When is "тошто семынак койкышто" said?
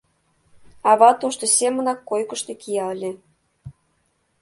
1.21-2.53